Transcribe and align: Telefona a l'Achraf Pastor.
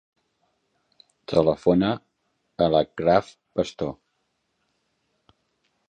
Telefona 1.33 1.91
a 2.67 2.71
l'Achraf 2.77 3.31
Pastor. 3.61 3.95